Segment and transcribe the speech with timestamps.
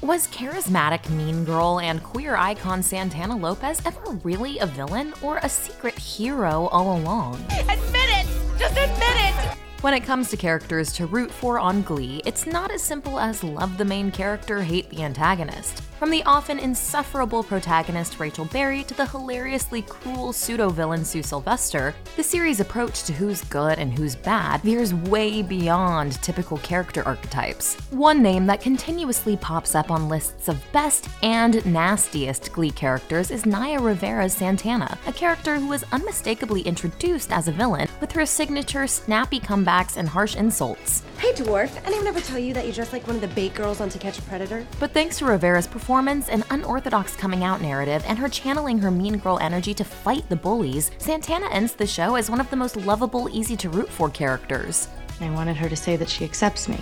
[0.00, 5.48] Was charismatic mean girl and queer icon Santana Lopez ever really a villain or a
[5.48, 7.34] secret hero all along?
[7.50, 8.26] Admit it!
[8.56, 9.67] Just admit it!
[9.80, 13.44] When it comes to characters to root for on Glee, it's not as simple as
[13.44, 15.82] love the main character, hate the antagonist.
[16.00, 21.92] From the often insufferable protagonist Rachel Berry to the hilariously cruel pseudo villain Sue Sylvester,
[22.16, 27.74] the series' approach to who's good and who's bad veers way beyond typical character archetypes.
[27.90, 33.46] One name that continuously pops up on lists of best and nastiest Glee characters is
[33.46, 38.86] Naya Rivera's Santana, a character who was unmistakably introduced as a villain with her signature
[38.86, 41.02] snappy comebacks and harsh insults.
[41.18, 43.80] Hey, Dwarf, anyone ever tell you that you dress like one of the bait girls
[43.80, 44.66] on To Catch a Predator?
[44.80, 49.18] But thanks to Rivera's performance, an unorthodox coming out narrative, and her channeling her mean
[49.18, 52.76] girl energy to fight the bullies, Santana ends the show as one of the most
[52.76, 54.88] lovable, easy to root for characters.
[55.20, 56.80] I wanted her to say that she accepts me.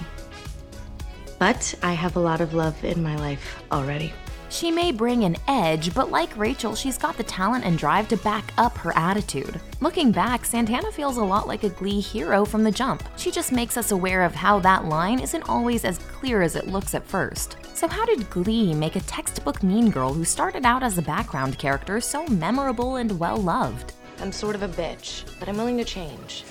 [1.38, 4.12] But I have a lot of love in my life already.
[4.48, 8.16] She may bring an edge, but like Rachel, she's got the talent and drive to
[8.19, 9.61] back up her attitude.
[9.80, 13.02] Looking back, Santana feels a lot like a Glee hero from the jump.
[13.17, 16.69] She just makes us aware of how that line isn't always as clear as it
[16.69, 17.56] looks at first.
[17.74, 21.58] So, how did Glee make a textbook mean girl who started out as a background
[21.58, 23.92] character so memorable and well loved?
[24.20, 26.44] I'm sort of a bitch, but I'm willing to change.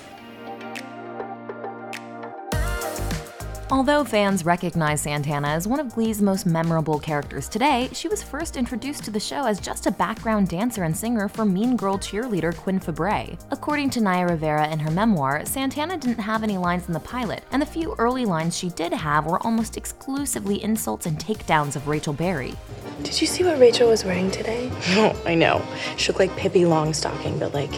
[3.68, 8.56] Although fans recognize Santana as one of Glee's most memorable characters today, she was first
[8.56, 12.56] introduced to the show as just a background dancer and singer for Mean Girl cheerleader
[12.56, 13.36] Quinn Fabray.
[13.50, 17.42] According to Naya Rivera in her memoir, Santana didn't have any lines in the pilot,
[17.50, 21.88] and the few early lines she did have were almost exclusively insults and takedowns of
[21.88, 22.54] Rachel Berry.
[23.02, 24.70] Did you see what Rachel was wearing today?
[24.94, 25.60] No, I know.
[25.96, 27.72] She looked like Pippi Longstocking, but like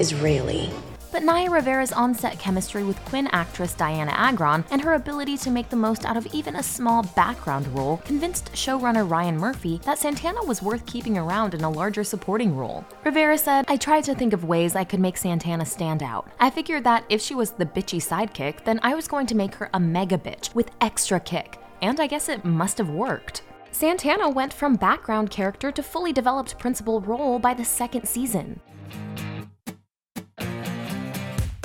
[0.00, 0.72] Israeli.
[1.10, 5.70] But Naya Rivera's on-set chemistry with Quinn actress Dianna Agron and her ability to make
[5.70, 10.44] the most out of even a small background role convinced showrunner Ryan Murphy that Santana
[10.44, 12.84] was worth keeping around in a larger supporting role.
[13.04, 16.28] Rivera said, I tried to think of ways I could make Santana stand out.
[16.38, 19.54] I figured that if she was the bitchy sidekick, then I was going to make
[19.54, 21.58] her a mega bitch with extra kick.
[21.80, 23.42] And I guess it must have worked.
[23.70, 28.60] Santana went from background character to fully developed principal role by the second season.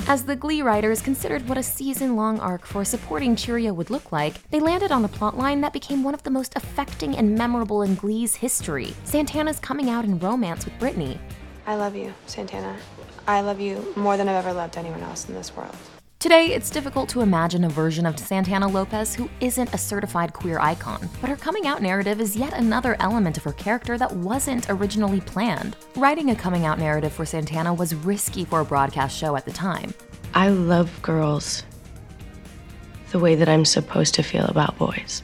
[0.06, 3.88] As the Glee writers considered what a season long arc for a supporting Cheerio would
[3.88, 7.34] look like, they landed on a plotline that became one of the most affecting and
[7.34, 11.18] memorable in Glee's history Santana's coming out in romance with Brittany.
[11.66, 12.76] I love you, Santana.
[13.26, 15.74] I love you more than I've ever loved anyone else in this world.
[16.24, 20.58] Today, it's difficult to imagine a version of Santana Lopez who isn't a certified queer
[20.58, 24.70] icon, but her coming out narrative is yet another element of her character that wasn't
[24.70, 25.76] originally planned.
[25.96, 29.52] Writing a coming out narrative for Santana was risky for a broadcast show at the
[29.52, 29.92] time.
[30.32, 31.62] I love girls
[33.12, 35.22] the way that I'm supposed to feel about boys.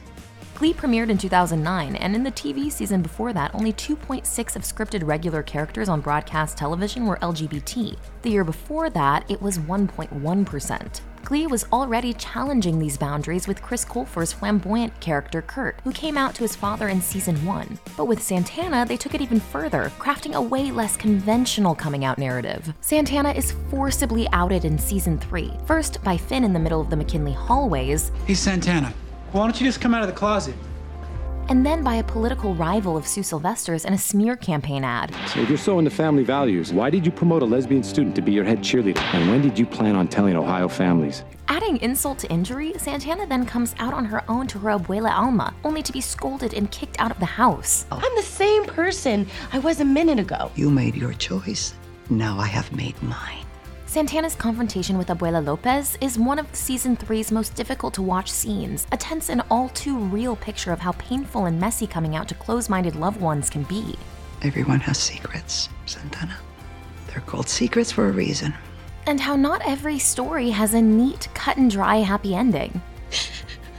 [0.61, 5.07] Glee premiered in 2009, and in the TV season before that, only 2.6 of scripted
[5.07, 7.97] regular characters on broadcast television were LGBT.
[8.21, 11.01] The year before that, it was 1.1%.
[11.23, 16.35] Glee was already challenging these boundaries with Chris Colfer's flamboyant character Kurt, who came out
[16.35, 17.79] to his father in season 1.
[17.97, 22.19] But with Santana, they took it even further, crafting a way less conventional coming out
[22.19, 22.71] narrative.
[22.81, 26.97] Santana is forcibly outed in season 3, first by Finn in the middle of the
[26.97, 28.93] McKinley hallways, He's Santana,
[29.31, 30.55] why don't you just come out of the closet?
[31.51, 35.13] and then by a political rival of Sue Sylvester's in a smear campaign ad.
[35.27, 38.21] So if you're so into family values, why did you promote a lesbian student to
[38.21, 39.01] be your head cheerleader?
[39.13, 41.25] And when did you plan on telling Ohio families?
[41.49, 45.53] Adding insult to injury, Santana then comes out on her own to her abuela Alma,
[45.65, 47.85] only to be scolded and kicked out of the house.
[47.91, 50.51] I'm the same person I was a minute ago.
[50.55, 51.73] You made your choice.
[52.09, 53.45] Now I have made mine.
[53.91, 58.87] Santana's confrontation with Abuela Lopez is one of season three's most difficult to watch scenes,
[58.93, 62.35] a tense and all too real picture of how painful and messy coming out to
[62.35, 63.97] close minded loved ones can be.
[64.43, 66.37] Everyone has secrets, Santana.
[67.07, 68.53] They're called secrets for a reason.
[69.07, 72.81] And how not every story has a neat, cut and dry happy ending.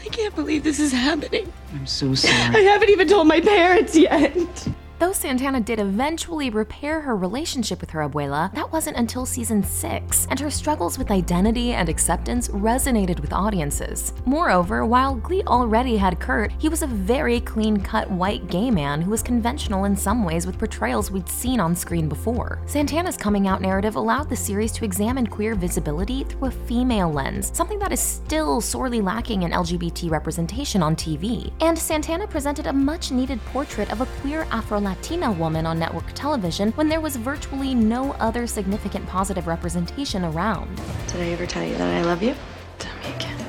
[0.04, 1.50] I can't believe this is happening.
[1.72, 2.34] I'm so sorry.
[2.34, 4.69] I haven't even told my parents yet.
[5.02, 10.28] Though Santana did eventually repair her relationship with her abuela, that wasn't until season 6,
[10.31, 14.12] and her struggles with identity and acceptance resonated with audiences.
[14.26, 19.02] Moreover, while Glee already had Kurt, he was a very clean cut white gay man
[19.02, 22.62] who was conventional in some ways with portrayals we'd seen on screen before.
[22.66, 27.50] Santana's coming out narrative allowed the series to examine queer visibility through a female lens,
[27.56, 31.52] something that is still sorely lacking in LGBT representation on TV.
[31.60, 36.04] And Santana presented a much needed portrait of a queer Afro Latina woman on network
[36.12, 40.76] television when there was virtually no other significant positive representation around.
[41.06, 42.34] Did I ever tell you that I love you?
[42.78, 43.40] Tell me again.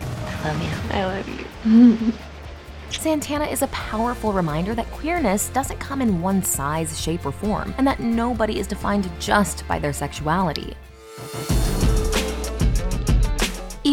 [0.00, 0.96] I love you.
[0.96, 2.12] I love you.
[2.90, 7.74] Santana is a powerful reminder that queerness doesn't come in one size, shape, or form,
[7.76, 10.76] and that nobody is defined just by their sexuality.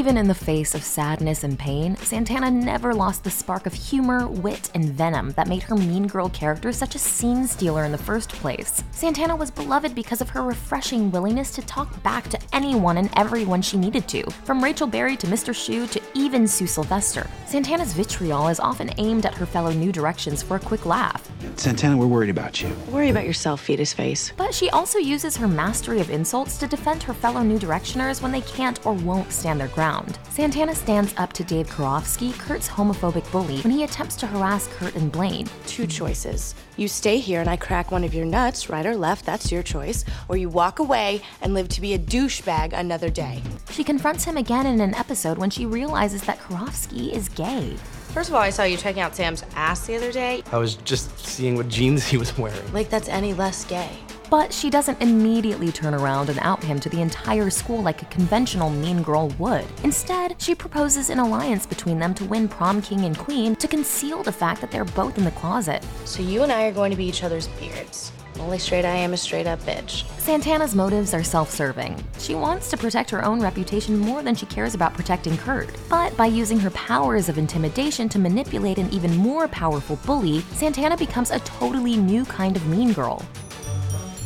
[0.03, 4.27] Even in the face of sadness and pain, Santana never lost the spark of humor,
[4.27, 7.97] wit, and venom that made her mean girl character such a scene stealer in the
[7.97, 8.83] first place.
[8.91, 13.61] Santana was beloved because of her refreshing willingness to talk back to anyone and everyone
[13.61, 15.53] she needed to, from Rachel Berry to Mr.
[15.55, 17.25] Schue to even Sue Sylvester.
[17.45, 21.31] Santana's vitriol is often aimed at her fellow New Directions for a quick laugh.
[21.55, 22.75] Santana, we're worried about you.
[22.89, 24.33] Worry about yourself, fetus face.
[24.37, 28.31] But she also uses her mastery of insults to defend her fellow New Directioners when
[28.31, 30.19] they can't or won't stand their ground.
[30.29, 34.95] Santana stands up to Dave Karofsky, Kurt's homophobic bully, when he attempts to harass Kurt
[34.95, 35.47] and Blaine.
[35.67, 36.55] Two choices.
[36.75, 39.63] You stay here and I crack one of your nuts, right or left, that's your
[39.63, 40.05] choice.
[40.27, 43.41] Or you walk away and live to be a douchebag another day.
[43.69, 47.75] She confronts him again in an episode when she realizes that Karofsky is gay.
[48.13, 50.43] First of all, I saw you checking out Sam's ass the other day.
[50.51, 52.71] I was just seeing what jeans he was wearing.
[52.71, 53.89] Like that's any less gay.
[54.29, 58.05] But she doesn't immediately turn around and out him to the entire school like a
[58.05, 59.65] conventional mean girl would.
[59.83, 64.21] Instead, she proposes an alliance between them to win prom king and queen to conceal
[64.21, 65.83] the fact that they're both in the closet.
[66.05, 68.11] So you and I are going to be each other's beards.
[68.43, 70.03] Only straight I am a straight up bitch.
[70.19, 72.03] Santana's motives are self serving.
[72.19, 75.69] She wants to protect her own reputation more than she cares about protecting Kurt.
[75.89, 80.97] But by using her powers of intimidation to manipulate an even more powerful bully, Santana
[80.97, 83.25] becomes a totally new kind of mean girl.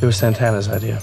[0.02, 1.00] It was Santana's idea.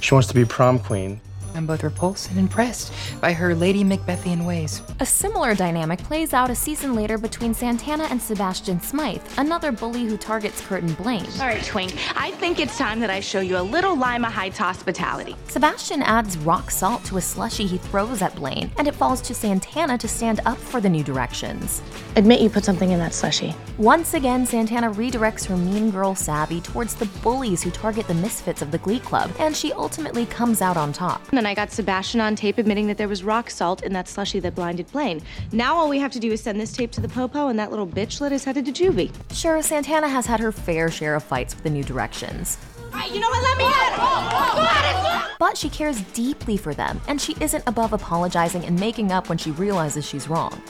[0.00, 1.20] She wants to be prom queen.
[1.56, 4.82] I'm both repulsed and impressed by her Lady Macbethian ways.
[5.00, 10.04] A similar dynamic plays out a season later between Santana and Sebastian Smythe, another bully
[10.04, 11.26] who targets Kurt and Blaine.
[11.40, 14.58] All right, Twink, I think it's time that I show you a little Lima Heights
[14.58, 15.34] hospitality.
[15.48, 19.34] Sebastian adds rock salt to a slushie he throws at Blaine, and it falls to
[19.34, 21.80] Santana to stand up for the new directions.
[22.16, 23.54] Admit you put something in that slushy.
[23.78, 28.60] Once again, Santana redirects her mean girl savvy towards the bullies who target the misfits
[28.60, 31.26] of the Glee Club, and she ultimately comes out on top.
[31.28, 34.08] And then I got Sebastian on tape admitting that there was rock salt in that
[34.08, 35.22] slushy that blinded Blaine.
[35.52, 37.70] Now all we have to do is send this tape to the Popo, and that
[37.70, 39.12] little bitch let us headed to juvie.
[39.32, 42.58] Sure, Santana has had her fair share of fights with the new directions.
[42.92, 43.42] Right, you know what?
[43.42, 44.56] Let me at it.
[44.56, 45.36] Go at it.
[45.38, 49.38] But she cares deeply for them, and she isn't above apologizing and making up when
[49.38, 50.60] she realizes she's wrong.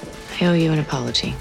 [0.40, 1.34] I owe you an apology.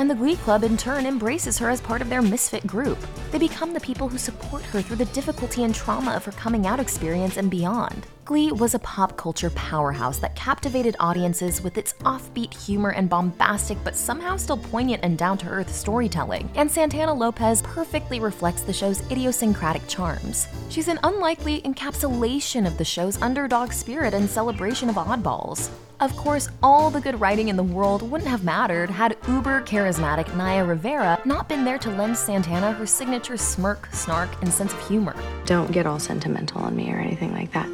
[0.00, 2.96] And the Glee Club in turn embraces her as part of their misfit group.
[3.32, 6.66] They become the people who support her through the difficulty and trauma of her coming
[6.66, 8.06] out experience and beyond.
[8.24, 13.76] Glee was a pop culture powerhouse that captivated audiences with its offbeat humor and bombastic
[13.84, 16.50] but somehow still poignant and down to earth storytelling.
[16.54, 20.48] And Santana Lopez perfectly reflects the show's idiosyncratic charms.
[20.70, 25.68] She's an unlikely encapsulation of the show's underdog spirit and celebration of oddballs.
[26.00, 30.34] Of course, all the good writing in the world wouldn't have mattered had uber charismatic
[30.34, 34.88] Naya Rivera not been there to lend Santana her signature smirk, snark, and sense of
[34.88, 35.14] humor.
[35.44, 37.68] Don't get all sentimental on me or anything like that.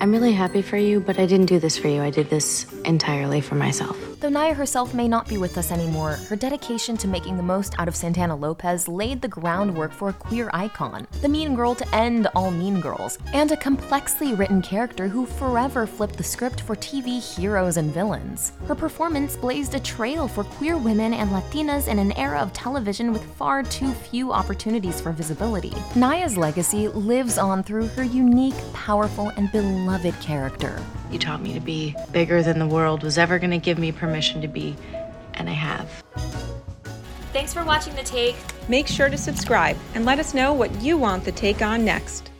[0.00, 2.02] I'm really happy for you, but I didn't do this for you.
[2.02, 3.98] I did this entirely for myself.
[4.22, 7.74] Though Naya herself may not be with us anymore, her dedication to making the most
[7.80, 11.92] out of Santana Lopez laid the groundwork for a queer icon, the mean girl to
[11.92, 16.76] end all mean girls, and a complexly written character who forever flipped the script for
[16.76, 18.52] TV heroes and villains.
[18.68, 23.12] Her performance blazed a trail for queer women and Latinas in an era of television
[23.12, 25.72] with far too few opportunities for visibility.
[25.96, 30.80] Naya's legacy lives on through her unique, powerful, and beloved character.
[31.12, 33.92] You taught me to be bigger than the world was ever going to give me
[34.12, 34.76] permission to be,
[35.34, 35.88] and I have.
[37.32, 38.36] Thanks for watching The Take.
[38.68, 42.31] Make sure to subscribe and let us know what you want The Take on next.